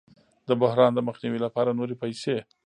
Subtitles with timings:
[0.47, 2.35] د بحران د مخنیوي لپاره نورې پیسې